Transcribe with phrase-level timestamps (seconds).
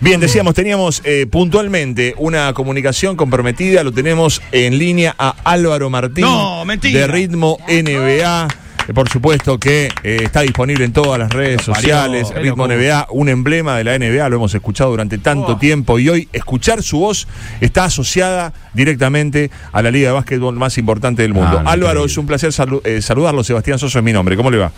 [0.00, 6.24] Bien, decíamos, teníamos eh, puntualmente una comunicación comprometida, lo tenemos en línea a Álvaro Martín
[6.24, 8.46] No, de Ritmo NBA.
[8.88, 12.28] Eh, Por supuesto que eh, está disponible en todas las redes sociales.
[12.34, 12.66] Ritmo.
[12.68, 15.56] NBA, un emblema de la NBA, lo hemos escuchado durante tanto Oh.
[15.58, 17.26] tiempo y hoy escuchar su voz
[17.60, 21.58] está asociada directamente a la liga de básquetbol más importante del mundo.
[21.58, 22.12] Ah, Álvaro, increíble.
[22.12, 23.42] es un placer salu- eh, saludarlo.
[23.44, 24.36] Sebastián Soso es mi nombre.
[24.36, 24.72] ¿Cómo le va?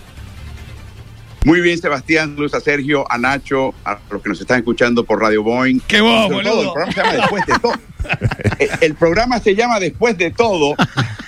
[1.44, 5.20] Muy bien, Sebastián, Luz, a Sergio, a Nacho, a los que nos están escuchando por
[5.20, 5.80] Radio Boeing.
[5.88, 7.72] ¡Qué Sobre todo, el programa se llama Después de Todo.
[8.58, 10.74] Eh, el programa se llama Después de Todo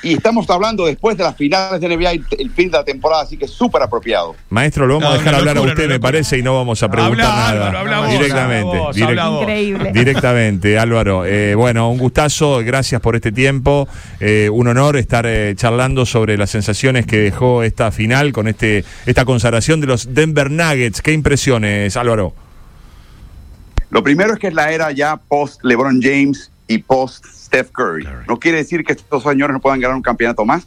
[0.02, 3.22] y estamos hablando después de las finales de NBA y el fin de la temporada,
[3.22, 4.34] así que es súper apropiado.
[4.50, 6.90] Maestro, lo vamos No, a dejar hablar a usted, me parece, y no vamos a
[6.90, 7.48] preguntar Habla, nada.
[7.50, 8.68] Álvaro, habla vos, directamente.
[8.70, 9.42] habla vos, direct- habla vos.
[9.42, 9.92] Increíble.
[9.92, 11.24] Directamente, Álvaro.
[11.26, 13.88] Eh, bueno, un gustazo, gracias por este tiempo.
[14.20, 18.84] Eh, un honor estar eh, charlando sobre las sensaciones que dejó esta final con este
[19.06, 21.00] esta consagración de los Denver Nuggets.
[21.02, 22.34] ¿Qué impresiones, Álvaro?
[23.90, 28.06] Lo primero es que es la era ya post LeBron James y post Steph Curry.
[28.28, 30.66] No quiere decir que estos señores no puedan ganar un campeonato más,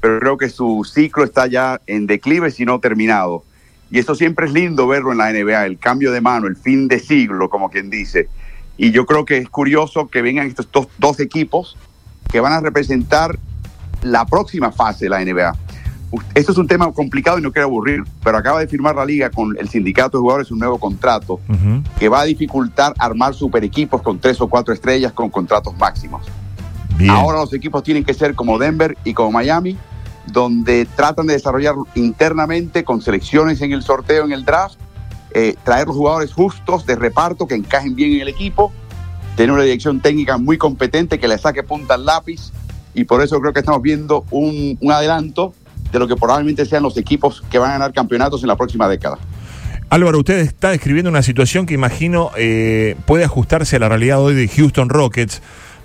[0.00, 3.44] pero creo que su ciclo está ya en declive, si no terminado.
[3.90, 6.88] Y eso siempre es lindo verlo en la NBA, el cambio de mano, el fin
[6.88, 8.28] de siglo, como quien dice.
[8.76, 11.76] Y yo creo que es curioso que vengan estos dos, dos equipos
[12.30, 13.38] que van a representar
[14.02, 15.65] la próxima fase de la NBA.
[16.34, 19.30] Esto es un tema complicado y no quiero aburrir, pero acaba de firmar la liga
[19.30, 21.40] con el sindicato de jugadores un nuevo contrato
[21.98, 26.26] que va a dificultar armar super equipos con tres o cuatro estrellas con contratos máximos.
[26.96, 27.10] Bien.
[27.10, 29.76] Ahora los equipos tienen que ser como Denver y como Miami,
[30.26, 34.76] donde tratan de desarrollar internamente con selecciones en el sorteo, en el draft,
[35.32, 38.72] eh, traer los jugadores justos de reparto que encajen bien en el equipo,
[39.36, 42.52] tener una dirección técnica muy competente que le saque punta al lápiz
[42.94, 45.52] y por eso creo que estamos viendo un, un adelanto
[45.92, 48.88] de lo que probablemente sean los equipos que van a ganar campeonatos en la próxima
[48.88, 49.18] década.
[49.88, 54.34] Álvaro, usted está describiendo una situación que imagino eh, puede ajustarse a la realidad hoy
[54.34, 55.40] de Houston Rockets,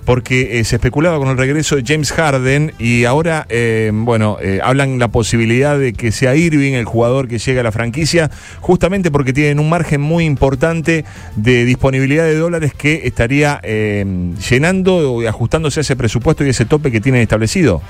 [0.05, 4.59] porque eh, se especulaba con el regreso de James Harden y ahora, eh, bueno, eh,
[4.63, 9.11] hablan la posibilidad de que sea Irving el jugador que llegue a la franquicia, justamente
[9.11, 11.05] porque tienen un margen muy importante
[11.35, 16.91] de disponibilidad de dólares que estaría llenando y ajustándose a ese presupuesto y ese tope
[16.91, 17.81] que tienen establecido.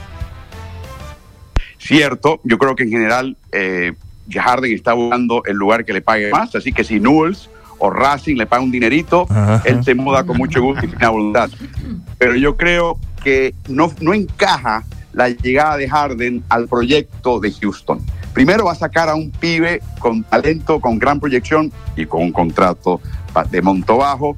[1.82, 3.94] Cierto, yo creo que en general eh,
[4.32, 7.50] Harden está buscando el lugar que le pague más, así que si Newells
[7.80, 9.64] o Racing le paga un dinerito, Ajá.
[9.66, 11.50] él se muda con mucho gusto y sin voluntad.
[12.20, 18.00] Pero yo creo que no, no encaja la llegada de Harden al proyecto de Houston.
[18.32, 22.32] Primero va a sacar a un pibe con talento, con gran proyección y con un
[22.32, 23.02] contrato
[23.50, 24.36] de monto bajo,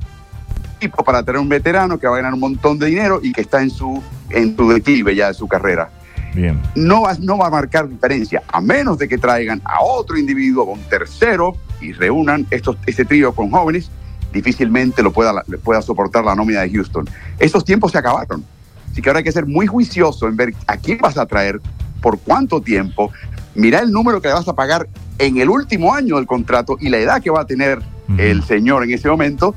[0.79, 3.41] tipo para tener un veterano que va a ganar un montón de dinero y que
[3.41, 5.89] está en su, en su declive ya de su carrera
[6.33, 6.59] Bien.
[6.75, 10.65] no va, no va a marcar diferencia, a menos de que traigan a otro individuo,
[10.65, 13.91] un tercero, y reúnan estos, este trío con jóvenes,
[14.31, 17.07] difícilmente lo pueda, pueda soportar la nómina de Houston.
[17.39, 18.43] Esos tiempos se acabaron.
[18.91, 21.59] Así que ahora hay que ser muy juicioso en ver a quién vas a traer,
[22.01, 23.11] por cuánto tiempo,
[23.55, 24.89] mira el número que le vas a pagar
[25.19, 27.79] en el último año del contrato y la edad que va a tener
[28.17, 29.55] el señor en ese momento.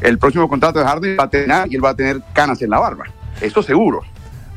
[0.00, 2.70] El próximo contrato de Harden va a tener y él va a tener canas en
[2.70, 3.04] la barba.
[3.40, 4.02] Eso seguro.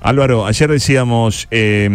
[0.06, 1.86] Álvaro, ayer decíamos, eh,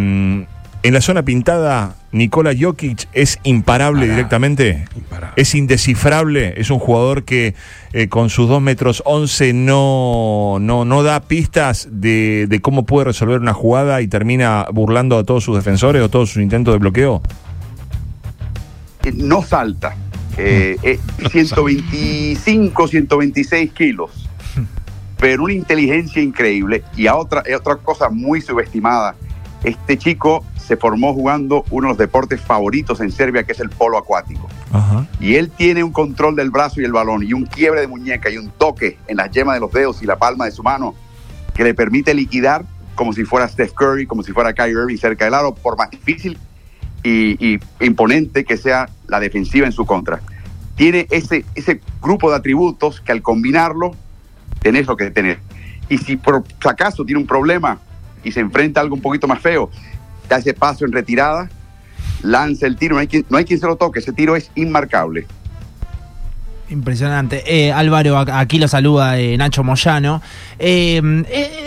[0.83, 4.13] en la zona pintada, Nikola Jokic es imparable Pará.
[4.17, 4.85] directamente.
[4.97, 5.35] Imparable.
[5.37, 7.55] Es indescifrable, es un jugador que
[7.93, 13.05] eh, con sus 2 metros 11 no, no, no da pistas de, de cómo puede
[13.05, 16.79] resolver una jugada y termina burlando a todos sus defensores o todos sus intentos de
[16.79, 17.23] bloqueo.
[19.05, 19.95] eh, no salta.
[20.37, 20.99] Eh, eh,
[21.31, 24.30] 125, 126 kilos.
[25.21, 26.83] Pero una inteligencia increíble.
[26.97, 29.15] Y a otra, eh, otra cosa muy subestimada.
[29.63, 33.71] Este chico se formó jugando uno de los deportes favoritos en Serbia, que es el
[33.71, 34.49] polo acuático.
[34.73, 35.07] Ajá.
[35.21, 38.31] Y él tiene un control del brazo y el balón, y un quiebre de muñeca
[38.31, 40.95] y un toque en las yemas de los dedos y la palma de su mano,
[41.55, 42.65] que le permite liquidar
[42.95, 45.91] como si fuera Steph Curry, como si fuera Kyrie Irving cerca del aro, por más
[45.91, 46.39] difícil
[47.03, 50.21] y, y imponente que sea la defensiva en su contra.
[50.77, 53.93] Tiene ese, ese grupo de atributos que al combinarlo,
[54.61, 55.39] tenés lo que tenés.
[55.89, 57.79] Y si por acaso tiene un problema
[58.23, 59.71] y se enfrenta a algo un poquito más feo,
[60.29, 61.49] da ese paso en retirada,
[62.23, 64.51] lanza el tiro, no hay quien, no hay quien se lo toque, ese tiro es
[64.55, 65.27] inmarcable.
[66.71, 67.43] Impresionante.
[67.47, 70.23] Eh, Álvaro, aquí lo saluda eh, Nacho Moyano.
[70.61, 71.03] Eh,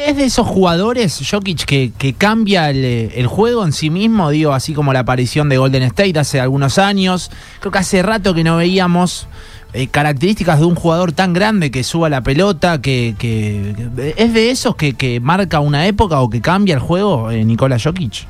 [0.08, 4.30] ¿Es de esos jugadores, Jokic, que, cambia el juego en sí mismo?
[4.30, 7.32] Digo, así como la aparición de Golden State hace algunos años.
[7.60, 9.28] Creo que hace rato que no veíamos
[9.74, 13.74] eh, características de un jugador tan grande que suba la pelota, que, que-
[14.18, 17.44] ¿Es de esos que, que marca una época o que cambia el juego, eh,
[17.84, 18.26] Jokic?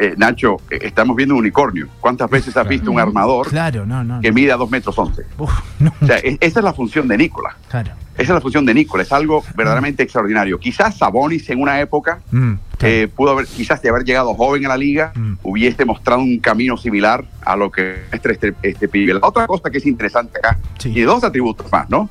[0.00, 1.88] Eh, Nacho, eh, estamos viendo un unicornio.
[2.00, 4.20] ¿Cuántas veces has visto un armador Claro, no, no.
[4.20, 5.22] que mide a 2 metros 11?
[5.38, 5.50] Uf,
[5.80, 7.56] no, O sea, e- esa es la función de Nicola.
[7.68, 7.90] claro.
[8.14, 9.04] Esa es la función de Nicola.
[9.04, 10.58] Es algo verdaderamente extraordinario.
[10.58, 12.94] Quizás Sabonis en una época Mm, claro.
[12.94, 15.34] eh, pudo haber, quizás de haber llegado joven a la liga, Mm.
[15.44, 19.14] hubiese mostrado un camino similar a lo que muestra este, este pibe.
[19.14, 20.90] La otra cosa que es interesante acá, Sí.
[20.92, 22.10] tiene dos atributos más, ¿no?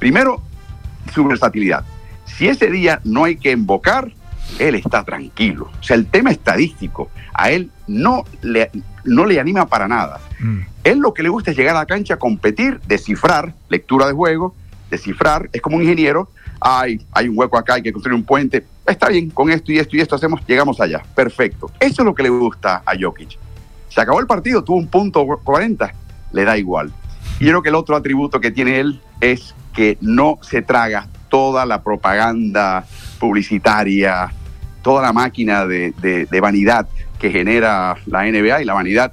[0.00, 0.42] Primero,
[1.14, 1.84] su versatilidad.
[2.24, 4.10] Si ese día no hay que invocar,
[4.58, 5.70] él está tranquilo.
[5.78, 8.70] O sea, el tema estadístico a él no le,
[9.04, 10.20] no le anima para nada.
[10.38, 14.12] Mm, Él lo que le gusta es llegar a la cancha, competir, descifrar, lectura de
[14.12, 14.54] juego,
[14.90, 15.48] descifrar.
[15.52, 16.28] Es como un ingeniero.
[16.60, 18.64] Hay, hay un hueco acá, hay que construir un puente.
[18.86, 21.02] Está bien, con esto y esto y esto hacemos, llegamos allá.
[21.14, 21.70] Perfecto.
[21.80, 23.38] Eso es lo que le gusta a Jokic.
[23.88, 25.92] Se acabó el partido, tuvo un punto 40,
[26.32, 26.92] le da igual.
[27.38, 31.08] Y yo creo que el otro atributo que tiene él es que no se traga
[31.28, 32.86] toda la propaganda
[33.18, 34.32] publicitaria,
[34.84, 36.86] toda la máquina de, de- de vanidad
[37.18, 39.12] que genera la NBA y la vanidad.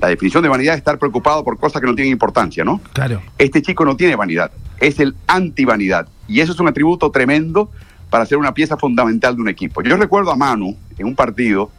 [0.00, 2.80] La definición de vanidad es estar preocupado por cosas que no tienen importancia, ¿no?
[2.92, 3.20] claro.
[3.36, 6.06] Este chico no tiene vanidad, es el anti-vanidad.
[6.28, 7.68] Y eso es un atributo tremendo
[8.10, 9.82] para ser una pieza fundamental de un equipo.
[9.82, 11.70] Yo recuerdo a Manu en un partido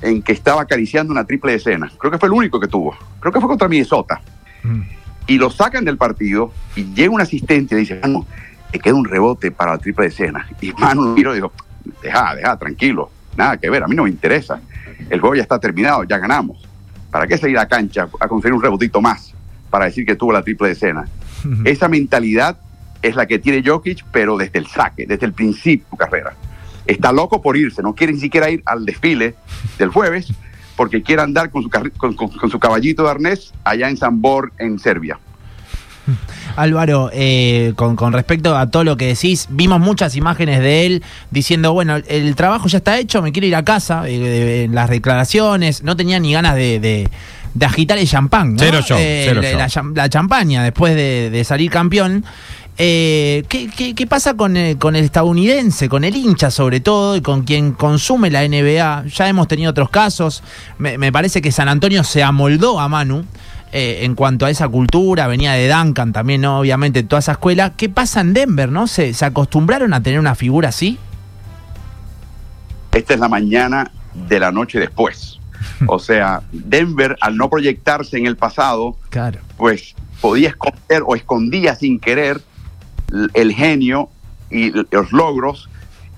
[0.00, 1.92] en que estaba acariciando una triple escena.
[1.98, 2.96] Creo que fue el único que tuvo.
[3.20, 4.22] Creo que fue contra Minnesota.
[4.62, 4.80] Mm,
[5.26, 8.24] Y lo sacan del partido y llega un asistente y dice, Manu,
[8.72, 10.46] te queda un rebote para la triple escena.
[10.62, 11.52] Y Manu lo miró y dijo,
[12.02, 14.60] deja, deja, tranquilo, nada que ver, a mí no me interesa.
[15.08, 16.66] El juego ya está terminado, ya ganamos.
[17.10, 19.34] ¿Para qué salir a cancha a conseguir un rebotito más
[19.70, 21.06] para decir que tuvo la triple escena?
[21.64, 22.58] Esa mentalidad
[23.02, 26.34] es la que tiene Jokic, pero desde el saque, desde el principio de su carrera.
[26.86, 29.34] Está loco por irse, no quiere ni siquiera ir al desfile
[29.78, 30.32] del jueves
[30.76, 34.52] porque quiere andar con su, con, con- con su caballito de arnés allá en Sambor,
[34.58, 35.18] en Serbia.
[36.56, 41.02] Álvaro, eh, con, con respecto a todo lo que decís, vimos muchas imágenes de él
[41.30, 44.74] diciendo, bueno, el trabajo ya está hecho, me quiero ir a casa, eh, de- en
[44.74, 47.08] las declaraciones, no tenía ni ganas de, de-
[47.54, 48.58] de agitar el champán, ¿no?
[48.62, 52.24] Cero show, Eh, cero la, la cham- la champaña después de, de salir campeón.
[52.82, 57.16] Eh, ¿qué, qué, qué pasa con el, con el estadounidense, con el hincha sobre todo
[57.16, 59.04] y con quien consume la NBA?
[59.14, 60.42] Ya hemos tenido otros casos.
[60.78, 63.24] Me, me parece que San Antonio se amoldó a Manu
[63.72, 65.26] eh, en cuanto a esa cultura.
[65.26, 66.58] Venía de Duncan también, ¿no?
[66.60, 67.74] obviamente, toda esa escuela.
[67.76, 68.70] ¿Qué pasa en Denver?
[68.70, 68.86] ¿no?
[68.86, 70.98] ¿Se, se acostumbraron a tener una figura así?
[72.92, 73.90] Esta es la mañana
[74.28, 75.38] de la noche después.
[75.86, 79.38] O sea, Denver, al no proyectarse en el pasado, Claro.
[79.56, 82.40] pues podía esconder o escondía sin querer
[83.34, 84.08] el genio
[84.50, 85.68] y los logros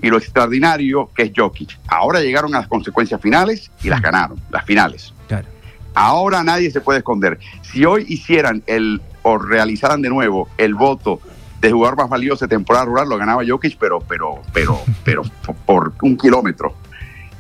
[0.01, 1.79] y lo extraordinario que es Jokic.
[1.87, 5.15] Ahora llegaron a las consecuencias finales y las ganaron, las finales.
[5.29, 5.47] Claro.
[5.95, 7.39] Ahora nadie se puede esconder.
[7.63, 11.21] Si hoy hicieran el o realizaran de nuevo el voto
[11.61, 15.23] de jugador más valioso de temporada rural, lo ganaba Jokic, pero, pero, pero, pero
[15.65, 16.75] por, un kilómetro.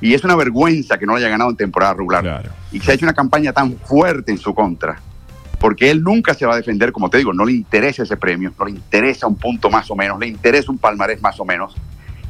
[0.00, 2.22] Y es una vergüenza que no lo haya ganado en temporada regular.
[2.22, 2.50] Claro.
[2.70, 5.00] Y se ha hecho una campaña tan fuerte en su contra.
[5.58, 8.52] Porque él nunca se va a defender, como te digo, no le interesa ese premio,
[8.58, 11.76] no le interesa un punto más o menos, le interesa un palmarés más o menos.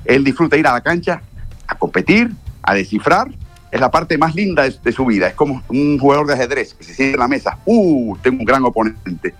[0.05, 1.23] Él disfruta ir a la cancha
[1.67, 2.31] a competir,
[2.63, 3.31] a descifrar.
[3.73, 5.27] Es la parte más linda de, de su vida.
[5.27, 7.59] Es como un jugador de ajedrez que se siente en la mesa.
[7.65, 8.17] ¡Uh!
[8.23, 9.35] Tengo un gran oponente.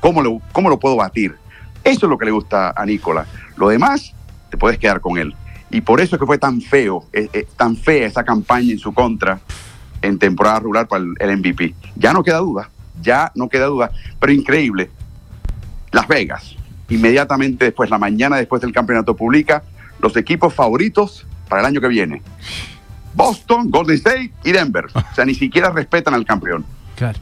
[0.00, 1.36] ¿Cómo lo, cómo lo puedo batir?
[1.84, 3.26] Eso es lo que le gusta a Nicola.
[3.56, 4.12] Lo demás,
[4.50, 5.34] te puedes quedar con él.
[5.70, 8.78] Y por eso es que fue tan feo, eh, eh, tan fea esa campaña en
[8.78, 9.40] su contra
[10.02, 11.74] en temporada regular para el, el MVP.
[11.94, 13.92] Ya no queda duda, ya no queda duda.
[14.18, 14.90] Pero increíble.
[15.92, 16.56] Las Vegas,
[16.88, 19.62] inmediatamente después, la mañana después del campeonato, publica
[20.00, 22.22] los equipos favoritos para el año que viene.
[23.16, 24.84] Boston, Golden State y Denver.
[24.94, 26.64] O sea, ni siquiera respetan al campeón.
[26.94, 27.18] Claro.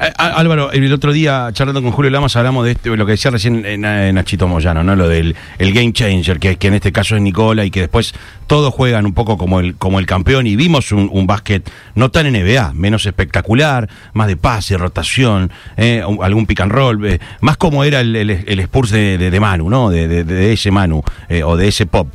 [0.00, 3.30] Eh, Álvaro, el otro día charlando con Julio Lamas hablamos de este, lo que decía
[3.30, 4.96] recién en, en Nachito Moyano, ¿no?
[4.96, 8.12] Lo del el game changer, que, que en este caso es Nicola y que después
[8.46, 12.10] todos juegan un poco como el, como el campeón y vimos un, un básquet no
[12.10, 17.56] tan NBA, menos espectacular, más de pase, rotación, eh, algún pick and roll, eh, más
[17.58, 19.90] como era el, el, el Spurs de, de- de Manu, ¿no?
[19.90, 22.08] De, de- ese Manu eh, o de ese Pop.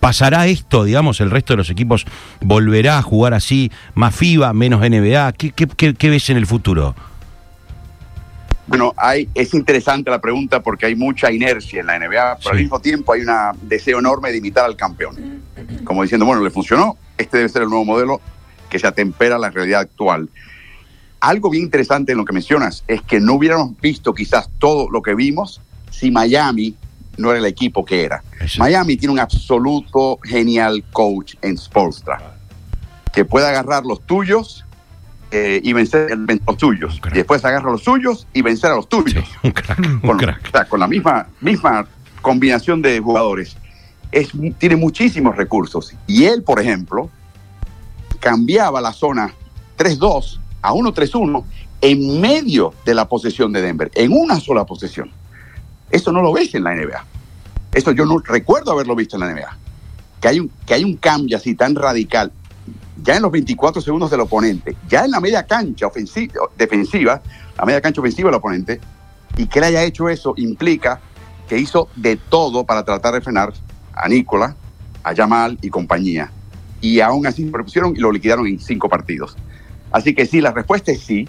[0.00, 2.06] ¿Pasará esto, digamos, el resto de los equipos
[2.40, 5.32] volverá a jugar así, más FIBA, menos NBA?
[5.32, 6.94] ¿Qué, qué, qué- qué ves en el futuro?
[8.66, 12.56] Bueno, hay, es interesante la pregunta porque hay mucha inercia en la NBA, pero al
[12.60, 13.28] mismo tiempo hay un
[13.62, 15.42] deseo enorme de imitar al campeón.
[15.84, 18.20] Como diciendo, bueno, le funcionó, este debe ser el nuevo modelo
[18.70, 20.28] que se atempera a la realidad actual.
[21.18, 25.02] Algo bien interesante en lo que mencionas es que no hubiéramos visto quizás todo lo
[25.02, 26.74] que vimos si Miami
[27.20, 28.22] no era el equipo que era.
[28.58, 32.36] Miami tiene un absoluto genial coach en Spolstra
[33.12, 34.64] que puede agarrar los tuyos
[35.32, 37.00] eh, y vencer el- los tuyos.
[37.12, 39.24] Y después agarra los suyos y vencer a los tuyos.
[39.44, 40.48] Un crack, un Con, crack.
[40.48, 41.86] o sea, con la misma, misma
[42.20, 43.56] combinación de jugadores.
[44.10, 45.94] Es, tiene muchísimos recursos.
[46.08, 47.10] Y él, por ejemplo,
[48.18, 49.32] cambiaba la zona
[49.78, 51.44] 3-2 a 1-3-1
[51.82, 55.10] en medio de la posesión de Denver, en una sola posesión.
[55.90, 57.04] Eso no lo ves en la NBA.
[57.72, 59.56] Eso yo no recuerdo haberlo visto en la NBA.
[60.20, 62.32] Que hay un, que hay un cambio así tan radical,
[63.02, 67.22] ya en los 24 segundos del oponente, ya en la media cancha ofensiva, defensiva,
[67.56, 68.80] la media cancha ofensiva del oponente,
[69.36, 71.00] y que él haya hecho eso implica
[71.48, 73.52] que hizo de todo para tratar de frenar
[73.94, 74.54] a Nicola,
[75.02, 76.30] a Jamal y compañía.
[76.80, 79.36] Y aún así lo propusieron y lo liquidaron en cinco partidos.
[79.90, 81.28] Así que sí, la respuesta es sí.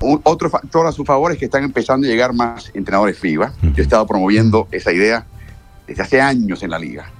[0.00, 3.52] Un- otro factor a su favor es que están empezando a llegar más entrenadores FIBA.
[3.62, 5.26] Yo he estado promoviendo esa idea
[5.86, 7.10] desde hace años en la liga,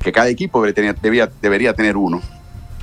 [0.00, 2.20] que cada equipo debería tener, debía- debería tener uno,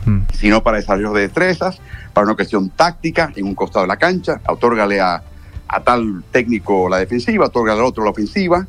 [0.05, 0.19] Mm.
[0.33, 1.79] sino para desarrollo de destrezas,
[2.13, 5.23] para una cuestión táctica en un costado de la cancha, otórgale a,
[5.67, 8.65] a tal técnico la defensiva, otórgale al otro la ofensiva.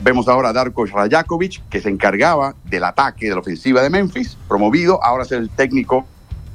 [0.00, 4.36] Vemos ahora a Darko Rajakovic, que se encargaba del ataque de la ofensiva de Memphis,
[4.48, 6.06] promovido ahora a ser el técnico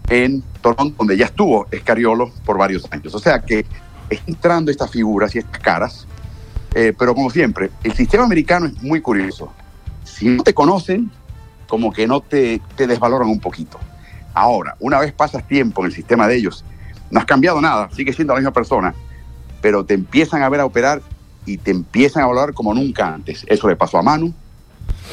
[0.09, 3.13] en Toronto, donde ya estuvo Escariolo por varios años.
[3.13, 3.65] O sea que
[4.09, 6.07] está entrando estas figuras y estas caras,
[6.73, 9.51] eh, pero como siempre, el sistema americano es muy curioso.
[10.03, 11.11] Si no te conocen,
[11.67, 13.79] como que no te, te desvaloran un poquito.
[14.33, 16.65] Ahora, una vez pasas tiempo en el sistema de ellos,
[17.11, 18.93] no has cambiado nada, sigues siendo la misma persona,
[19.61, 21.01] pero te empiezan a ver a operar
[21.45, 23.45] y te empiezan a valorar como nunca antes.
[23.47, 24.33] Eso le pasó a Manu,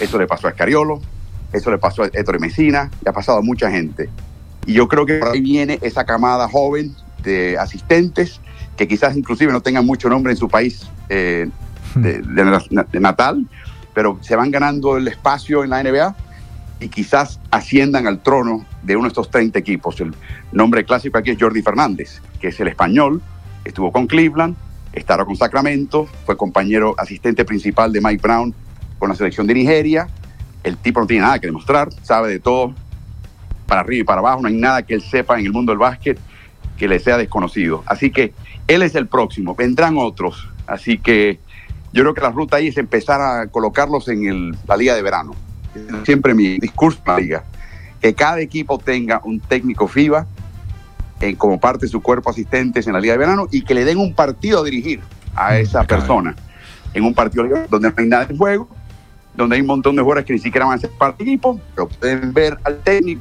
[0.00, 1.00] eso le pasó a Escariolo,
[1.52, 4.10] eso le pasó a Héctor Mesina, le ha pasado a mucha gente.
[4.66, 8.40] Y yo creo que por ahí viene esa camada joven de asistentes
[8.76, 11.48] que quizás inclusive no tengan mucho nombre en su país eh,
[11.94, 13.46] de, de- de natal,
[13.94, 16.14] pero se van ganando el espacio en la NBA
[16.80, 19.98] y quizás asciendan al trono de uno de estos 30 equipos.
[20.00, 20.14] El
[20.52, 23.22] nombre clásico aquí es Jordi Fernández, que es el español,
[23.64, 24.54] estuvo con Cleveland,
[24.92, 28.54] estará con Sacramento, fue compañero asistente principal de Mike Brown
[28.98, 30.08] con la selección de Nigeria.
[30.62, 32.74] El tipo no tiene nada que demostrar, sabe de todo,
[33.66, 35.78] para arriba y para abajo, no hay nada que él sepa en el mundo del
[35.78, 36.18] básquet
[36.76, 37.82] que le sea desconocido.
[37.86, 38.32] Así que
[38.68, 40.48] él es el próximo, vendrán otros.
[40.66, 41.38] Así que
[41.92, 45.02] yo creo que la ruta ahí es empezar a colocarlos en el- la liga de
[45.02, 45.34] verano.
[46.04, 47.44] Siempre mi discurso en la liga.
[48.00, 50.26] Que cada equipo tenga un técnico FIBA
[51.20, 53.84] eh, como parte de su cuerpo asistentes en la liga de verano y que le
[53.86, 55.00] den un partido a dirigir
[55.34, 56.02] a esa claro.
[56.02, 56.36] persona.
[56.92, 58.68] En un partido donde no hay nada en juego,
[59.34, 61.58] donde hay un montón de jugadores que ni siquiera van a ser parte del equipo,
[61.74, 63.20] pero pueden ver al técnico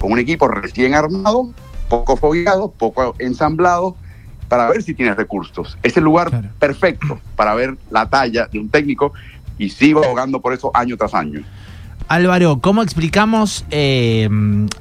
[0.00, 1.50] con un equipo recién armado,
[1.88, 3.96] poco fogueado, poco ensamblado,
[4.48, 5.76] para ver si tiene recursos.
[5.82, 6.48] Es el lugar Claro.
[6.58, 9.12] perfecto para ver la talla de un técnico
[9.58, 11.42] y sigo abogando por eso año tras año.
[12.14, 14.28] Álvaro, ¿cómo explicamos eh,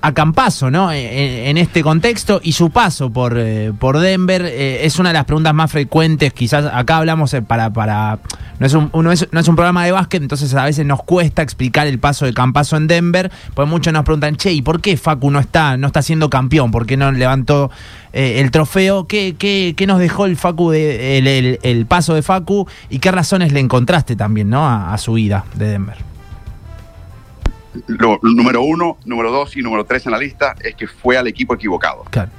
[0.02, 0.92] a Campaso ¿no?
[0.92, 4.42] en, en este contexto y su paso por, eh, por Denver?
[4.48, 7.72] Eh, es una de las preguntas más frecuentes, quizás acá hablamos eh, para...
[7.72, 8.18] para
[8.60, 11.04] no, es un, no, es, no es un programa de básquet, entonces a veces nos
[11.04, 14.82] cuesta explicar el paso de Campaso en Denver, pues muchos nos preguntan, che, ¿y por
[14.82, 16.72] qué Facu no está, no está siendo campeón?
[16.72, 17.70] ¿Por qué no levantó
[18.12, 19.06] el trofeo?
[19.06, 22.98] ¿Qué, qué, qué nos dejó el Facu de, el, el- el paso de Facu y
[22.98, 24.68] qué razones le encontraste también ¿no?
[24.68, 26.09] a, a su ida de Denver?
[27.88, 31.28] Lo, número uno, número dos y número tres en la lista es que fue al
[31.28, 32.04] equipo equivocado.
[32.10, 32.32] Claro.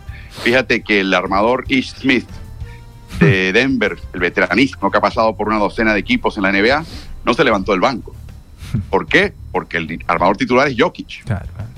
[0.43, 2.29] Fíjate que el armador Ish Smith
[3.19, 6.85] de Denver, el veteranísimo que ha pasado por una docena de equipos en la NBA,
[7.25, 8.15] no se levantó del banco.
[8.91, 9.33] ¿Por qué?
[9.53, 11.25] Porque el armador titular es Jokic.
[11.25, 11.71] Claro, claro.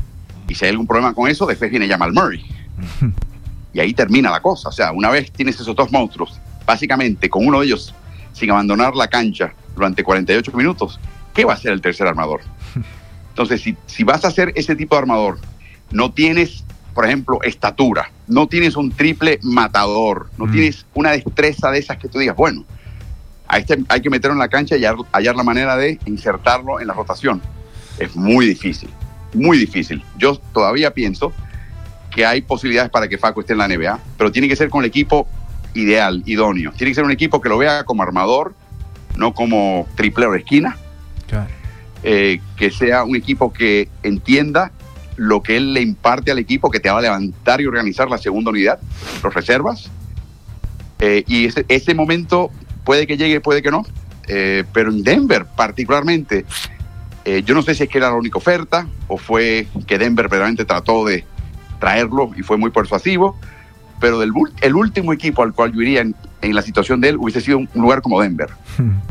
[0.49, 2.45] Y si hay algún problema con eso, después viene Jamal Murray.
[3.75, 4.69] Y ahí termina la cosa.
[4.69, 7.95] O sea, una vez tienes esos dos monstruos, básicamente con uno de ellos
[8.33, 11.01] sin abandonar la cancha durante 48 minutos,
[11.35, 12.41] ¿qué va a ser el tercer armador?
[13.33, 15.39] Entonces, si, si vas a ser ese tipo de armador,
[15.91, 20.53] no tienes, por ejemplo, estatura, no tienes un triple matador, no Mm.
[20.53, 22.65] tienes una destreza de esas que tú digas, bueno,
[23.49, 26.79] a este hay que meterlo en la cancha y hallar, hallar la manera de insertarlo
[26.79, 27.41] en la rotación.
[27.99, 28.91] Es muy difícil,
[29.35, 30.03] muy difícil.
[30.19, 31.33] Yo todavía pienso
[32.11, 34.83] que hay posibilidades para que Facu esté en la NBA, pero tiene que ser con
[34.85, 35.27] el equipo
[35.75, 36.73] ideal, idóneo.
[36.73, 38.55] Tiene que ser un equipo que lo vea como armador,
[39.17, 40.77] no como triplero de esquina
[41.27, 41.49] claro.
[42.03, 44.73] Eh, que sea un equipo que entienda
[45.17, 48.19] lo que él le imparte al equipo, que te va a levantar y organizar la
[48.19, 48.81] segunda unidad,
[49.23, 49.91] los reservas.
[50.99, 52.51] Eh, y ese, momento
[52.85, 53.85] puede que llegue, puede que no.
[54.29, 56.45] Eh, pero en Denver particularmente,
[57.45, 60.65] yo no sé si es que era la única oferta o fue que Denver verdaderamente
[60.65, 61.25] trató de
[61.79, 63.37] traerlo y fue muy persuasivo.
[64.03, 67.17] Pero del, el último equipo al cual yo iría en, en la situación de él
[67.19, 68.51] hubiese sido un lugar como Denver.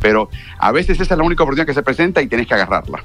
[0.01, 0.29] Pero
[0.59, 3.03] a veces esa es la única oportunidad que se presenta y tienes que agarrarla.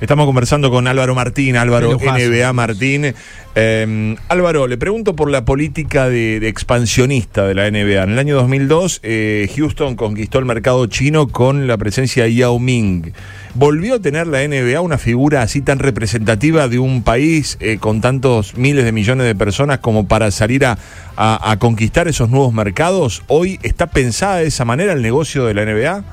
[0.00, 1.92] Estamos conversando con Álvaro Martín, Álvaro.
[2.30, 3.14] NBA Martín.
[3.54, 8.02] Eh, Álvaro, le pregunto por la política de, de expansionista de la NBA.
[8.02, 12.58] En el año 2002, eh, Houston conquistó el mercado chino con la presencia de Yao
[12.58, 13.12] Ming.
[13.54, 18.00] ¿Volvió a tener la NBA una figura así tan representativa de un país eh, con
[18.02, 20.76] tantos miles de millones de personas como para salir a,
[21.16, 23.22] a- a conquistar esos nuevos mercados?
[23.28, 26.04] ¿Hoy está pensada de esa manera el negocio de la NBA?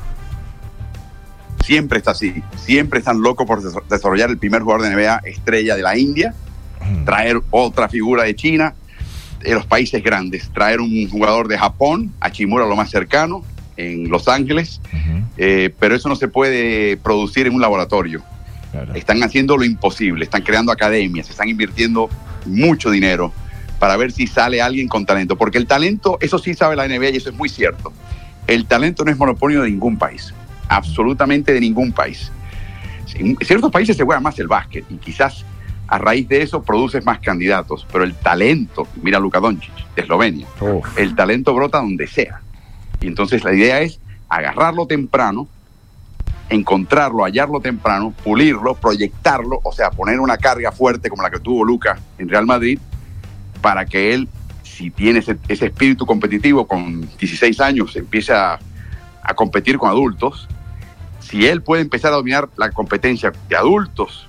[1.72, 2.44] Siempre está así.
[2.66, 6.34] Siempre están locos por des- desarrollar el primer jugador de NBA estrella de la India,
[7.06, 8.74] traer otra figura de China,
[9.40, 13.46] de los países grandes, traer un jugador de Japón, a Chimura lo más cercano,
[13.78, 14.82] en Los Ángeles,
[15.38, 18.22] eh, pero eso no se puede producir en un laboratorio.
[18.74, 18.94] Claro.
[18.94, 22.10] Están haciendo lo imposible, están creando academias, están invirtiendo
[22.46, 23.32] mucho dinero
[23.80, 27.12] para ver si sale alguien con talento, porque el talento, eso sí sabe la NBA
[27.12, 27.94] y eso es muy cierto.
[28.46, 30.34] El talento no es monopolio de ningún país,
[30.72, 32.32] absolutamente de ningún país.
[33.16, 35.46] En ciertos países se juega más el básquet y quizás
[35.88, 40.48] a raíz de eso produces más candidatos, pero el talento, mira Luka Doncic de Eslovenia,
[40.96, 42.42] el talento brota donde sea.
[43.02, 44.00] Y entonces la idea es
[44.30, 45.50] agarrarlo temprano,
[46.48, 51.66] encontrarlo, hallarlo temprano, pulirlo, proyectarlo, o sea, poner una carga fuerte como la que tuvo
[51.66, 52.80] Lucas en Real Madrid,
[53.62, 54.30] para que él,
[54.64, 58.58] si tiene ese, ese espíritu competitivo con 16 años, empiece a,
[59.22, 60.48] a competir con adultos.
[61.22, 64.28] Si él puede empezar a dominar la competencia de adultos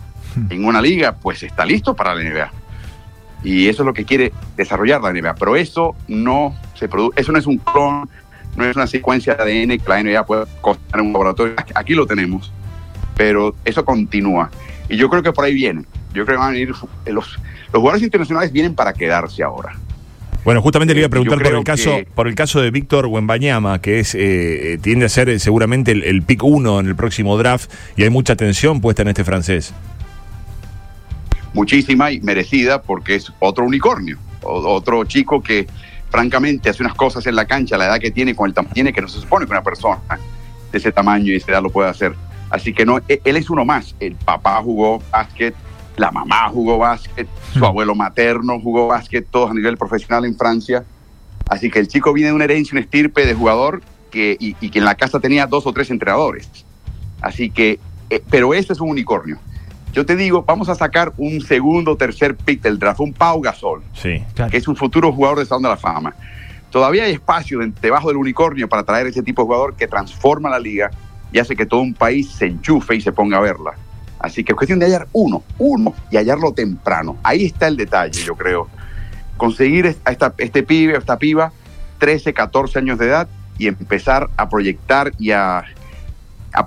[0.51, 2.51] en una liga, pues está listo para la NBA.
[3.45, 5.35] Y eso es lo que quiere desarrollar la NBA.
[5.35, 8.09] Pero eso no se produce, eso no es un clon,
[8.57, 11.55] no es una secuencia de ADN que la NBA puede costar en un laboratorio.
[11.57, 12.53] Aquí- Aquí lo tenemos,
[13.17, 14.51] pero eso continúa.
[14.89, 15.85] Y yo creo que por ahí viene.
[16.15, 17.39] Yo creo que van a venir los, los
[17.73, 19.75] jugadores internacionales vienen para quedarse ahora.
[20.45, 22.71] Bueno, justamente le iba a Yo preguntar por el caso, que- por el caso de
[22.73, 26.81] Víctor Wembanyama, que es eh, eh, tiende a ser eh, seguramente el, el pick uno
[26.81, 29.73] en el próximo draft y hay mucha atención puesta en este francés.
[31.55, 35.67] muchísima y merecida porque es otro unicornio, otro chico que
[36.11, 38.93] francamente hace unas cosas en la cancha, la edad que tiene, con el tamaño tiene,
[38.93, 40.01] que no se supone que una persona
[40.73, 42.15] de ese tamaño y esa edad lo puede hacer.
[42.51, 43.95] Así que no, e- él es uno más.
[44.01, 45.55] El papá jugó básquet,
[45.97, 50.85] la mamá jugó básquet, su abuelo materno jugó básquet, todos a nivel profesional en Francia.
[51.49, 54.71] Así que el chico viene de una herencia, un estirpe de jugador que, y, y
[54.71, 56.49] que en la casa tenía dos o tres entrenadores.
[57.21, 57.79] Así que,
[58.11, 59.39] eh, pero este es un unicornio.
[59.93, 63.41] Yo te digo, vamos a sacar un segundo o tercer pick del draft, un Pau
[63.43, 64.25] Gasol, Sí.
[64.35, 64.51] Claro.
[64.51, 66.15] que es un futuro jugador de Salón de la Fama.
[66.71, 70.49] Todavía hay espacio de- debajo del unicornio para traer ese tipo de jugador que transforma
[70.49, 70.91] la liga
[71.31, 73.73] y hace que todo un país se enchufe y se ponga a verla.
[74.23, 77.17] Así que es cuestión de hallar uno, uno, y hallarlo temprano.
[77.23, 78.69] Ahí está el detalle, yo creo.
[79.37, 81.53] Conseguir a este pibe, a esta piba,
[81.99, 85.65] 13, 14 años de edad, y empezar a proyectar y a,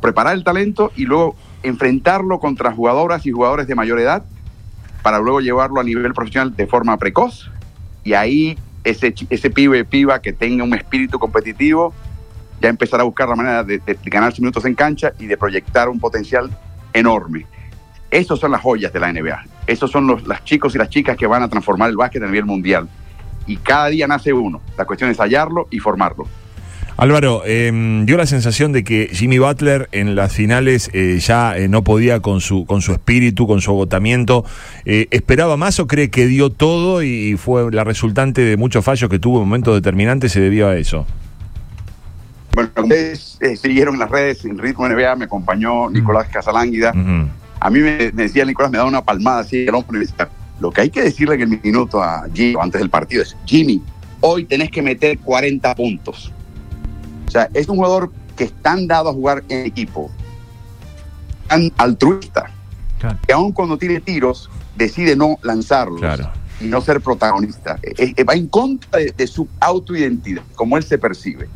[0.02, 4.24] preparar el talento y luego enfrentarlo contra jugadoras y jugadores de mayor edad
[5.02, 7.52] para luego llevarlo a nivel profesional de forma precoz
[8.04, 11.94] y ahí ese, ese pibe piba que tenga un espíritu competitivo
[12.62, 15.90] ya empezará a buscar la manera de, de ganarse minutos en cancha y de proyectar
[15.90, 16.50] un potencial
[16.96, 17.46] enorme.
[18.10, 19.46] Esos son las joyas de la NBA.
[19.68, 22.46] Esos son los chicos y las chicas que van a transformar el básquet a nivel
[22.46, 22.88] mundial.
[23.46, 24.62] Y cada día nace uno.
[24.78, 26.26] La cuestión es hallarlo y formarlo.
[26.98, 27.72] Álvaro, eh,
[28.06, 32.22] dio la sensación de que Jimmy Butler en las finales eh, ya eh, no podía
[32.22, 34.46] con su, con su espíritu, con su agotamiento.
[34.86, 39.10] Eh, ¿Esperaba más o cree que dio todo y fue la resultante de muchos fallos
[39.10, 41.06] que tuvo en momentos determinantes se debió a eso?
[42.56, 46.94] Bueno, ustedes eh, siguieron en las redes en Ritmo NBA, me acompañó Nicolás Casalánguida.
[47.60, 49.98] A mí me, me decía Nicolás, me daba una palmada así el hombre.
[49.98, 52.90] y me decía, Lo que hay que decirle en el minuto a Jimmy antes del
[52.90, 53.82] partido es, Jimmy,
[54.22, 56.32] hoy tenés que meter 40 puntos.
[57.28, 60.10] O sea, es un jugador que es tan dado a jugar en equipo,
[61.48, 62.52] tan altruista,
[63.00, 63.18] Claro.
[63.28, 66.30] que aun cuando tiene tiros, decide no lanzarlos Claro.
[66.62, 67.78] y no ser protagonista.
[67.84, 71.48] Eh, eh, va en contra de, de su autoidentidad, como él se percibe.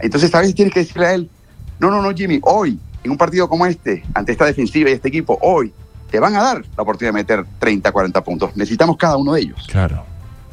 [0.00, 1.30] Entonces a veces tienes que decirle a él,
[1.78, 5.08] no, no, no, Jimmy, hoy, en un partido como este, ante esta defensiva y este
[5.08, 5.72] equipo, hoy
[6.10, 8.56] te van a dar la oportunidad de meter 30, 40 puntos.
[8.56, 9.66] Necesitamos cada uno de ellos.
[9.68, 10.04] Claro.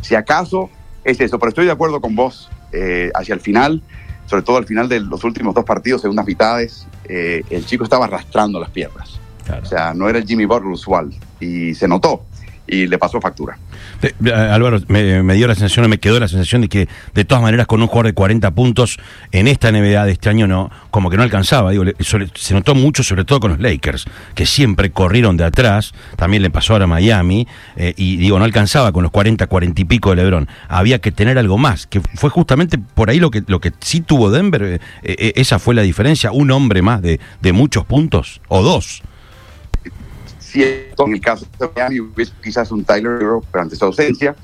[0.02, 0.70] Si acaso
[1.04, 3.84] es eso, pero estoy de acuerdo con vos eh, hacia el final,
[4.26, 8.06] sobre todo al final de los últimos dos partidos, segundas mitades, eh, el chico estaba
[8.06, 9.20] arrastrando las piernas.
[9.46, 9.62] claro.
[9.64, 12.24] O sea, no era el Jimmy Butler usual y se notó
[12.72, 13.58] y le pasó factura.
[14.02, 17.42] Eh, eh, Álvaro, me, dio la sensación, me quedó la sensación de que de todas
[17.44, 18.98] maneras con un jugador de 40 puntos
[19.34, 21.72] en esta NBA de este año no, como que no alcanzaba.
[21.72, 24.06] Digo, se notó mucho, sobre todo con los Lakers,
[24.36, 25.94] que siempre corrieron de atrás.
[26.16, 29.82] También le pasó ahora a Miami eh, y digo, no alcanzaba con los 40, 40
[29.82, 30.48] y pico de LeBron.
[30.70, 34.00] Había que tener algo más, que fue justamente por ahí lo que lo que sí
[34.00, 34.80] tuvo Denver.
[35.04, 39.04] esa fue la diferencia, un hombre más de, de muchos puntos o dos.
[40.52, 44.36] Cierto, en el caso de Miami hubiese quizás un Tyler Hero, pero ante su ausencia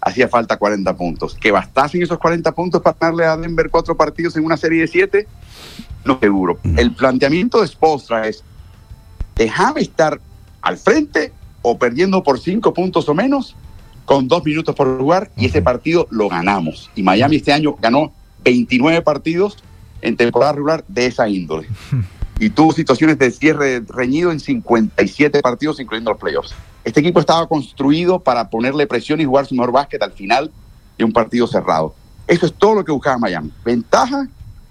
[0.00, 1.34] hacía falta 40 puntos.
[1.34, 4.86] Que bastasen esos 40 puntos para darle a Denver cuatro partidos en una serie de
[4.86, 5.26] siete,
[6.04, 6.58] no seguro.
[6.76, 8.44] El planteamiento de Spostra es,
[9.34, 10.20] déjame estar
[10.62, 13.56] al frente o perdiendo por cinco puntos o menos
[14.04, 16.90] con dos minutos por jugar y ese partido lo ganamos.
[16.94, 18.12] Y Miami este año ganó
[18.44, 19.58] 29 partidos
[20.00, 21.68] en temporada regular de esa índole.
[22.38, 26.54] Y tuvo situaciones de cierre reñido en 57 partidos, incluyendo los playoffs.
[26.84, 30.50] Este equipo estaba construido para ponerle presión y jugar su mejor básquet al final
[30.98, 31.94] de un partido cerrado.
[32.26, 33.50] Eso es todo lo que buscaba Miami.
[33.64, 34.28] Ventaja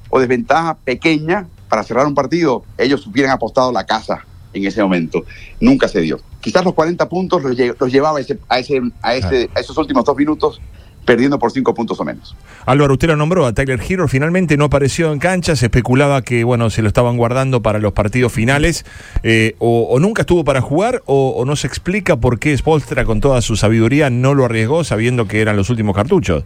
[0.09, 2.63] o desventaja pequeña para cerrar un partido.
[2.77, 5.23] Ellos hubieran apostado la casa en ese momento.
[5.59, 6.19] Nunca se dio.
[6.41, 9.77] Quizás los 40 puntos los, lle- los llevaba ese- a, ese, a, ese, a esos
[9.77, 10.61] últimos dos minutos
[11.05, 12.35] perdiendo por cinco puntos o menos.
[12.65, 16.43] Álvaro, usted lo nombró a Tyler Hero, finalmente no apareció en cancha, se especulaba que
[16.43, 18.85] bueno se lo estaban guardando para los partidos finales,
[19.23, 23.05] eh, o, o nunca estuvo para jugar, o, o no se explica por qué Spolstra
[23.05, 26.43] con toda su sabiduría no lo arriesgó sabiendo que eran los últimos cartuchos.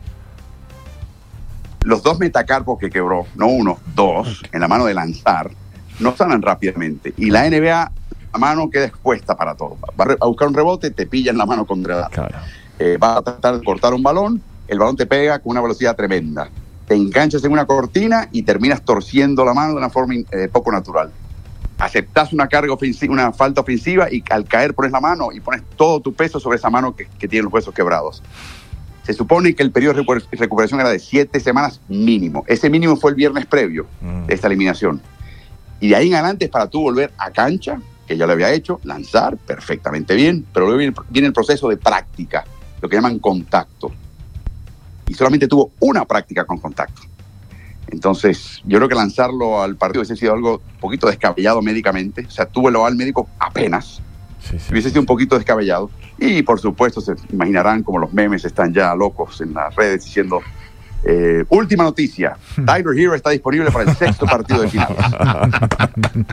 [1.86, 5.50] Los dos metacarpos que quebró, no uno, dos, en la mano de lanzar,
[6.00, 7.13] no sanan rápidamente.
[7.17, 7.91] Y la NBA,
[8.34, 9.78] la mano queda expuesta para todo.
[10.00, 12.36] Va a buscar un rebote, te pillan la mano contra Claro.
[12.80, 15.95] eh, va a tratar de cortar un balón, el balón te pega con una velocidad
[15.95, 16.49] tremenda.
[16.88, 20.71] Te enganchas en una cortina y terminas torciendo la mano de una forma eh, poco
[20.71, 21.12] natural.
[21.77, 25.62] Aceptas una carga ofensiva, una falta ofensiva y al caer pones la mano y pones
[25.77, 28.21] todo tu peso sobre esa mano que, que tiene los huesos quebrados.
[29.03, 32.43] Se supone que el periodo de recu- recuperación era de siete semanas mínimo.
[32.47, 34.25] Ese mínimo fue el viernes previo Mm.
[34.25, 35.01] de esta eliminación.
[35.79, 38.51] Y de ahí en adelante es para tú volver a cancha, que ya lo había
[38.51, 42.43] hecho, lanzar perfectamente bien, pero luego viene, viene el proceso de práctica,
[42.82, 43.91] lo que llaman contacto.
[45.10, 47.02] Y solamente tuvo una práctica con contacto.
[47.91, 52.26] Entonces, yo creo que lanzarlo al partido hubiese sido algo un poquito descabellado médicamente.
[52.28, 54.02] O sea, tuvo el al médico apenas.
[54.39, 55.89] Sí, sí, Hubiese sido un poquito descabellado.
[56.19, 60.41] Y por supuesto, se imaginarán como los memes están ya locos en las redes diciendo.
[61.04, 64.95] eh, última noticia: Tyler Hero está disponible para el sexto partido de final.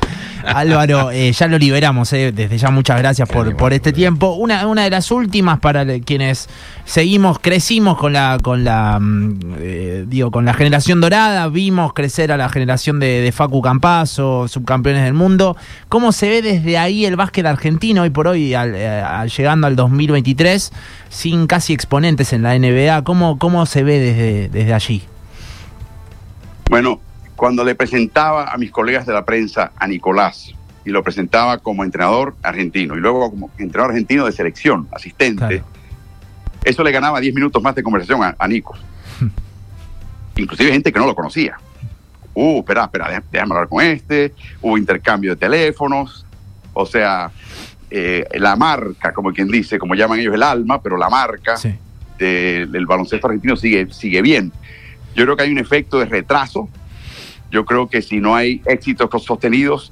[0.44, 4.34] Álvaro, eh, ya lo liberamos, eh, desde ya muchas gracias por, por este tiempo.
[4.34, 6.48] Una, una de las últimas para quienes
[6.86, 12.32] seguimos, crecimos con la, con la, mm, eh, digo, con la generación dorada, vimos crecer
[12.32, 15.56] a la generación de, de Facu Campazo, subcampeones del mundo.
[15.90, 19.66] ¿Cómo se ve desde ahí el básquet argentino hoy por hoy, al- eh, al- llegando
[19.66, 20.72] al 2023,
[21.10, 23.04] sin casi exponentes en la NBA?
[23.04, 25.02] ¿Cómo, cómo se ve desde, desde allí?
[26.70, 27.00] Bueno,
[27.36, 30.52] cuando le presentaba a mis colegas de la prensa a Nicolás
[30.84, 35.64] y lo presentaba como entrenador argentino y luego como entrenador argentino de selección, asistente, Claro.
[36.66, 38.74] Eso le ganaba 10 minutos más de conversación a, a Nico.
[40.36, 41.56] Inclusive gente que no lo conocía.
[42.34, 44.34] Uh, espera, espera, déjame, hablar con este.
[44.60, 46.26] Hubo intercambio de teléfonos.
[46.74, 47.30] O sea,
[47.90, 51.74] eh, la marca, como quien dice, como llaman ellos el alma, pero la marca Sí.
[52.18, 54.52] de- del baloncesto argentino sigue, sigue bien.
[55.14, 56.68] Yo creo que hay un efecto de retraso.
[57.50, 59.90] Yo creo que si no hay éxitos sostenidos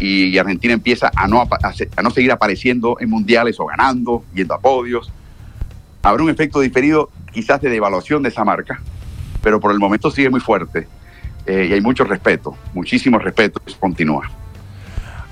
[0.00, 4.58] y, Argentina empieza a no, a no seguir apareciendo en mundiales o ganando, yendo a
[4.60, 5.12] podios,
[6.06, 8.80] habrá un efecto diferido quizás de devaluación de esa marca,
[9.42, 10.86] pero por el momento sigue muy fuerte
[11.46, 14.30] eh, y hay mucho respeto, muchísimo respeto, continúa.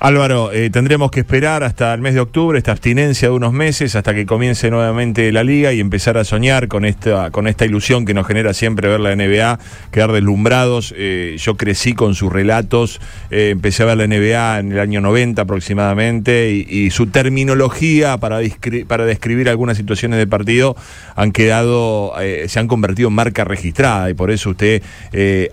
[0.05, 3.97] Álvaro, eh, tendremos que esperar hasta el mes de octubre, esta abstinencia de unos meses,
[3.97, 8.05] hasta que comience nuevamente la liga y empezar a soñar con esta, con esta ilusión
[8.05, 9.59] que nos genera siempre ver la NBA,
[9.91, 10.93] quedar deslumbrados.
[10.95, 15.01] Eh, yo crecí con sus relatos, eh, empecé a ver la NBA en el año
[15.01, 18.41] 90 aproximadamente y, su terminología para,
[18.87, 20.77] para describir algunas situaciones de partido
[21.17, 22.13] han quedado,
[22.47, 24.83] se han convertido en marca registrada y por eso usted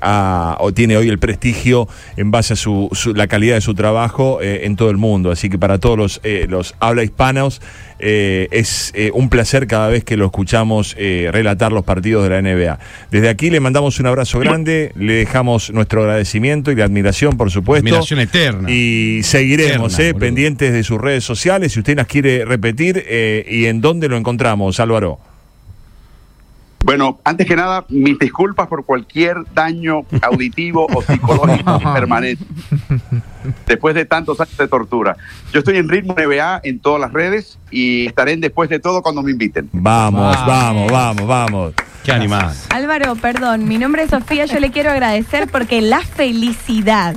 [0.02, 1.88] ha- o tiene hoy el prestigio
[2.18, 5.32] en base a su, su- la calidad de su trabajo eh, en todo el mundo.
[5.32, 7.62] Así que para todos los, eh, los habla hispanos
[8.04, 12.30] eh, es eh, un placer cada vez que lo escuchamos eh, relatar los partidos de
[12.30, 12.80] la NBA.
[13.12, 17.52] Desde aquí le mandamos un abrazo grande, le dejamos nuestro agradecimiento y la admiración, por
[17.52, 17.88] supuesto.
[17.88, 18.72] Admiración eterna.
[18.72, 21.74] Y seguiremos Eterna, eh, pendientes de sus redes sociales.
[21.74, 25.20] Si usted las quiere repetir eh, y en dónde lo encontramos, Álvaro.
[26.84, 32.44] Bueno, antes que nada, mis disculpas por cualquier daño auditivo o psicológico permanente.
[33.68, 35.16] Después de tantos años de tortura.
[35.54, 39.02] Yo estoy en Ritmo NBA en todas las redes y estaré en después de todo
[39.02, 39.70] cuando me inviten.
[39.72, 40.48] Vamos, Vamos.
[40.48, 41.74] vamos, vamos, vamos.
[42.04, 42.56] Qué animal.
[42.70, 47.16] Álvaro, perdón, mi nombre es Sofía, yo le quiero agradecer porque la felicidad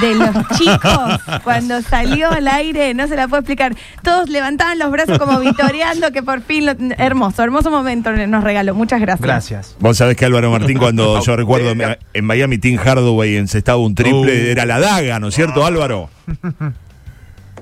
[0.00, 4.90] de los chicos cuando salió al aire, no se la puedo explicar, todos levantaban los
[4.90, 9.26] brazos como vitoreando que por fin, lo- hermoso, hermoso momento nos regaló, muchas gracias.
[9.26, 9.76] Gracias.
[9.78, 13.94] Vos sabés que Álvaro Martín, cuando yo recuerdo en, en Miami, Tim Hardaway encestaba un
[13.94, 14.14] triple,
[14.48, 14.50] Uh.
[14.52, 16.08] era la daga, ¿no es cierto, Álvaro?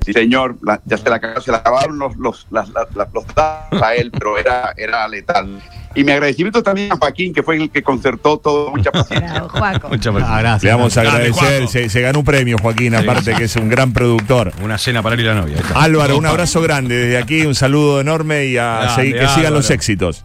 [0.04, 2.68] Sí, señor, la- ya se la, se la acabaron los, los, las-
[3.12, 5.60] los datos a él, pero era, era letal.
[5.94, 9.42] Y mi agradecimiento también a Joaquín, que fue el que concertó todo, mucha paciencia.
[9.52, 9.88] Bravo.
[9.90, 10.30] Muchas gracias.
[10.30, 10.62] Ah, gracias.
[10.64, 13.92] Le vamos a agradecer, se, se ganó un premio, Joaquín, aparte que es un gran
[13.92, 14.52] productor.
[14.62, 15.56] Una cena para él y la novia.
[15.58, 15.82] está.
[15.82, 19.52] Álvaro, un abrazo grande desde aquí, un saludo enorme y a Grande, seguir, que sigan
[19.54, 20.24] los éxitos.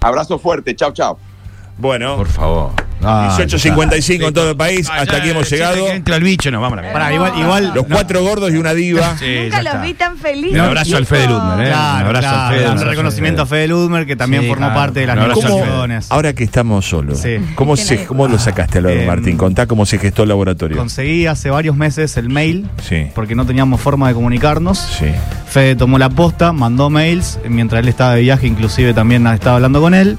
[0.00, 1.18] Abrazo fuerte, chao, chao.
[1.78, 2.72] Bueno, Por favor.
[3.04, 5.86] 18.55 en todo el país, Ah, hasta ya, aquí hemos llegado.
[5.86, 6.92] que Entra el bicho, nos vamos a la.
[6.92, 7.64] Pará, igual, igual.
[7.74, 9.16] Los no- cuatro gordos y una diva.
[9.18, 9.84] Sí, Nunca los está.
[9.84, 10.52] vi tan felices.
[10.54, 11.70] Un abrazo al Fede Ludmer, ¿eh?
[11.70, 13.68] Claro, Un abrazo al claro, Fede, un al reconocimiento a Fede.
[13.68, 14.80] Ludmer, que también Sí, formó claro.
[14.80, 16.06] parte de las al negociaciones.
[16.10, 17.36] Ahora que estamos solos, Sí.
[17.54, 18.04] ¿cómo, ¿Quién se?
[18.06, 19.36] ¿cómo lo sacaste, Álvaro Eh, Martín?
[19.36, 20.76] Contá cómo se gestó el laboratorio.
[20.76, 23.06] Conseguí hace varios meses el mail, Sí.
[23.14, 24.78] porque no teníamos forma de comunicarnos.
[24.78, 25.06] Sí.
[25.48, 29.80] Fede tomó la posta, mandó mails, mientras él estaba de viaje, inclusive también estaba hablando
[29.80, 30.18] con él.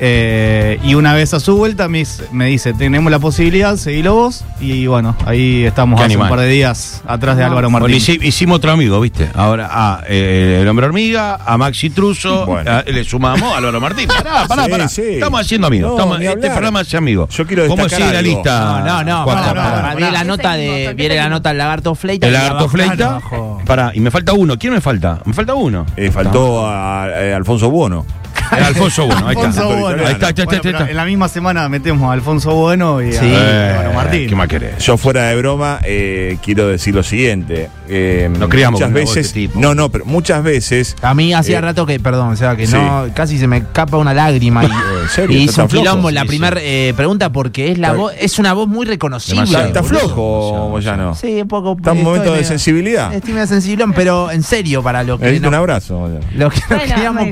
[0.00, 4.14] Eh, y una vez a su vuelta me, dice- me dice, tenemos la posibilidad, seguilo
[4.14, 4.44] vos.
[4.60, 6.30] Y bueno, ahí estamos Qué hace animal.
[6.32, 7.48] un par de días atrás de No.
[7.50, 7.98] Álvaro Bueno, Martín.
[8.00, 9.28] hici- hicimos otro amigo, ¿viste?
[9.34, 12.70] Ahora a eh, el hombre hormiga, a Maxi Truso, Bueno.
[12.70, 14.08] a- le sumamos a Álvaro Martín.
[14.24, 14.88] Pará, pará, Sí, pará.
[14.88, 15.02] sí.
[15.14, 15.90] Estamos haciendo amigos.
[15.90, 16.52] No, estamos, ni este hablar.
[16.52, 17.30] programa hace amigos.
[17.34, 18.30] Yo quiero ¿Cómo destacar sigue la algo.
[18.34, 18.82] lista?
[18.84, 19.94] No, no, pará.
[19.96, 20.66] viene la ¿Qué nota de.
[20.88, 22.26] ¿Qué Viene la nota del lagarto Fleita.
[22.26, 23.20] El lagarto Fleita.
[23.64, 24.58] Pará, y me falta uno.
[24.58, 25.20] ¿Quién me falta?
[25.24, 25.86] Me falta uno.
[25.96, 28.04] Eh, faltó a, eh, Alfonso Buono.
[28.52, 29.46] Eh, Alfonso Bueno, ahí está.
[29.48, 29.84] Alfonso Bueno.
[29.86, 30.90] Ahí está, ahí está, ahí Bueno, está, ahí pero está.
[30.90, 33.26] en la misma semana metemos a Alfonso Bueno y a Sí.
[33.30, 34.28] Eh, Martín.
[34.28, 34.78] ¿Qué más querés?
[34.84, 37.70] Yo fuera de broma, eh, quiero decir lo siguiente.
[37.88, 39.58] Eh, Nos criamos muchas veces, este tipo.
[39.60, 40.96] no, no, pero muchas veces.
[41.02, 42.74] A mí hacía Eh, rato que, perdón, o sea, que sí.
[42.74, 44.66] no, casi se me escapa una lágrima y,
[45.02, 45.36] ¿En serio?
[45.36, 46.60] y ¿Está hizo un quilombo en la Sí, primera
[46.96, 49.40] pregunta porque es la voz, es una voz muy reconocible.
[49.40, 49.66] Demasiado.
[49.66, 51.14] Está, flojo, Moyano.
[51.14, 51.72] Sí, un poco.
[51.76, 53.12] Está en un momento de medio- sensibilidad.
[53.14, 55.38] Estoy medio sensible, pero en serio, para lo que.
[55.40, 55.98] No- un abrazo.
[56.00, 56.20] Moyano.
[56.34, 57.26] Lo que no Bueno, queríamos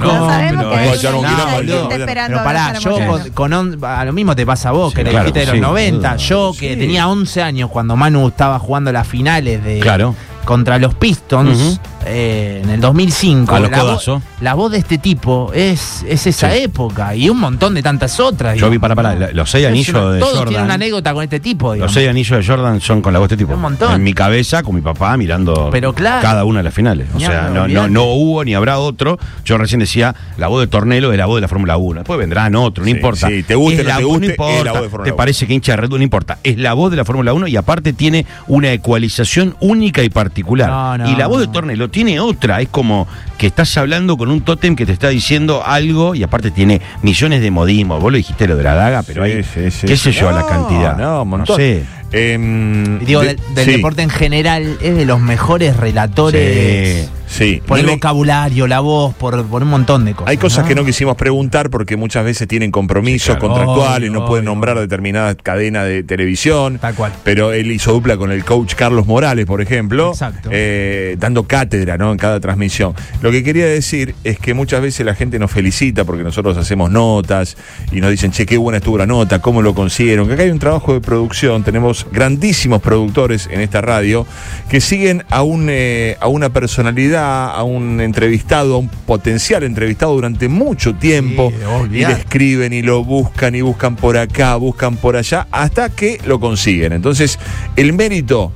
[1.11, 4.97] sabemos pero pará, yo con, con on- a lo mismo te pasa a vos, Sí,
[4.97, 6.09] que le dijiste de los sí, 90.
[6.11, 6.25] boludo.
[6.25, 6.79] Yo que Sí.
[6.81, 10.15] tenía 11 años cuando Manu estaba jugando las finales de Claro.
[10.45, 13.55] Contra los Pistons eh, en el 2005.
[13.55, 14.23] A los la, vo- codazos.
[14.41, 16.59] la voz de este tipo es, es esa Sí.
[16.63, 18.57] época y un montón de tantas otras.
[18.59, 20.71] Yo vi para para los seis anillos una- de Todos tienen una Jordan.
[20.73, 21.75] anécdota con este tipo.
[21.77, 23.55] Los seis anillos de Jordan son con la voz de este tipo.
[23.55, 23.95] Un montón.
[23.95, 26.23] En mi cabeza, con mi papá, mirando Pero claro.
[26.23, 27.07] cada una de las finales.
[27.15, 29.19] O sea, no, no, no hubo ni habrá otro.
[29.45, 32.01] Yo recién decía, la voz de Tornelo es la voz de la Fórmula 1.
[32.01, 33.29] Después vendrán otros, no Sí, importa.
[33.29, 34.65] sí, te guste Es no la te voz- guste, importa.
[34.65, 35.17] la voz de Fórmula Te 1.
[35.17, 36.39] parece que hincha de Red Bull, no importa.
[36.43, 40.32] Es la voz de la Fórmula 1 y aparte tiene una ecualización única y particular.
[40.67, 41.53] No, no, y la voz de no.
[41.53, 42.61] Tornelo tiene otra.
[42.61, 43.07] Es como
[43.39, 47.41] que estás hablando con un tótem que te está diciendo algo y aparte tiene millones
[47.43, 48.01] de modismos.
[48.01, 49.87] Vos lo dijiste lo de la daga, pero Sí, hay, sí, sí.
[49.87, 50.97] qué sé yo, la No, cantidad.
[50.97, 51.57] No, montón.
[51.57, 51.85] sé.
[52.13, 57.09] Em, Digo, de- del, del sí, deporte en general es de los mejores relatores.
[57.33, 57.63] Sí.
[57.67, 60.29] Por el le- vocabulario, la voz, por, por un montón de cosas.
[60.31, 63.55] Hay cosas que no quisimos preguntar porque muchas veces tienen compromisos Sí, claro.
[63.55, 64.55] contractuales, Obvio, no pueden obvio.
[64.55, 66.79] nombrar determinadas cadenas de televisión.
[66.79, 67.13] Tal cual.
[67.25, 70.51] Pero él hizo dupla con el coach Carlos Morales, por ejemplo, Exacto.
[70.53, 72.13] eh, dando cátedra ¿no?
[72.13, 72.95] en cada transmisión.
[73.23, 76.91] Lo que quería decir es que muchas veces la gente nos felicita porque nosotros hacemos
[76.91, 77.57] notas
[77.93, 80.27] y nos dicen, che, qué buena estuvo la nota, cómo lo consiguieron.
[80.29, 84.27] Que acá hay un trabajo de producción, tenemos grandísimos productores en esta radio
[84.69, 90.15] que siguen a, un, eh, a una personalidad, a un entrevistado, a un potencial entrevistado
[90.15, 94.97] durante mucho tiempo Sí, y le escriben y lo buscan y buscan por acá, buscan
[94.97, 96.93] por allá, hasta que lo consiguen.
[96.93, 97.39] Entonces,
[97.77, 98.53] el mérito,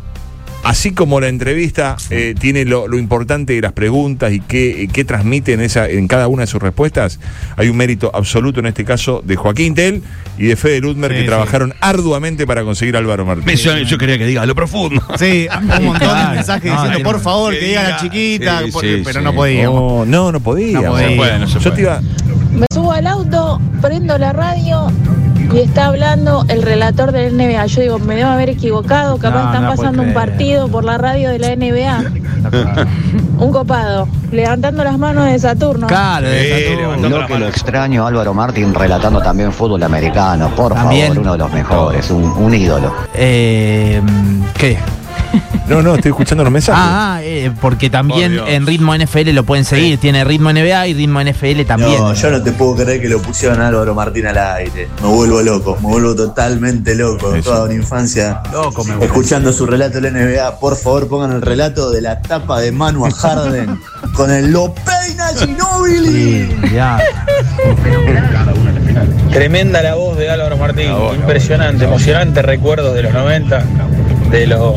[0.66, 4.88] así como la entrevista eh, tiene lo, lo importante de las preguntas y qué, y
[4.88, 7.20] qué transmite en, esa, en cada una de sus respuestas,
[7.56, 10.02] hay un mérito absoluto en este caso de Joaquín Tell
[10.38, 11.26] y de Fede Ludmer Sí, que sí.
[11.28, 13.48] trabajaron arduamente para conseguir a Álvaro Martín.
[13.48, 15.02] Eso yo quería que diga lo profundo.
[15.18, 15.46] Sí,
[15.78, 18.84] un montón de mensajes No, diciendo, por favor, que, que diga la chiquita, Sí, por-
[18.84, 19.24] sí, pero sí.
[19.24, 20.06] no podíamos.
[20.08, 20.80] No, no, no podía.
[20.80, 21.08] No podía.
[21.08, 21.76] Se puede, no se Yo puede.
[21.76, 22.00] te iba.
[22.52, 24.90] Me subo al auto, prendo la radio
[25.52, 27.66] y está hablando el relator del NBA.
[27.66, 30.98] Yo digo, me debo haber equivocado, capaz No, están no pasando un partido por la
[30.98, 32.04] radio de la NBA.
[33.38, 35.86] Un copado, levantando las manos de Saturno.
[35.88, 36.80] Claro, de Sí, Saturno.
[36.80, 41.08] levantando Lo que lo extraño Álvaro Martín relatando también fútbol americano, por También.
[41.08, 42.94] favor, uno de los mejores, un, un ídolo.
[43.14, 44.00] Eh,
[44.56, 44.78] ¿Qué?
[45.68, 46.80] No, no, estoy escuchando los mensajes.
[46.80, 49.98] Ah, ah, eh, porque también en Ritmo NFL lo pueden seguir.
[49.98, 51.98] Tiene Ritmo NBA y Ritmo NFL también.
[51.98, 54.88] No, yo no te puedo creer que lo pusieron a Álvaro Martín al aire.
[55.02, 57.34] Me vuelvo loco, me vuelvo totalmente loco.
[57.34, 57.50] Eso.
[57.50, 59.06] Toda una infancia Loco, me vuelvo.
[59.06, 60.60] escuchando su relato de la NBA.
[60.60, 63.80] Por favor, pongan el relato de la tapa de Manu a Harden
[64.14, 66.08] con el Lo Peina Ginobili.
[66.08, 67.00] Sí, ya.
[69.32, 73.64] Tremenda la voz de Álvaro Martín, impresionante, emocionante recuerdos de los 90,
[74.30, 74.74] de los,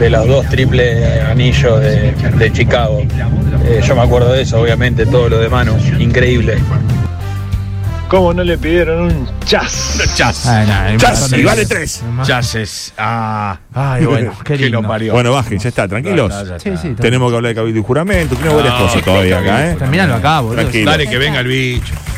[0.00, 3.00] de los dos triples anillos de, de Chicago.
[3.64, 6.56] Eh, yo me acuerdo de eso, obviamente, todo lo de Manu, increíble.
[8.08, 10.00] ¿Cómo no le pidieron un chas?
[10.16, 10.44] Chas.
[10.46, 12.02] Ah, no, Chas, y vale tres.
[12.24, 12.92] Chases.
[12.98, 13.56] Ah.
[13.72, 14.82] Ay, bueno, qué que lindo.
[14.82, 15.12] lo parió.
[15.12, 16.28] Bueno, bajen, ya está, tranquilos.
[16.28, 16.82] No, no, ya Sí, está.
[16.82, 19.76] sí, está Tenemos que hablar de cabildo y juramento, tenemos varias cosas todavía acá, ¿eh?
[19.78, 20.56] Terminalo acá, boludo.
[20.62, 20.90] Tranquilo.
[20.90, 21.94] Dale que venga el bicho.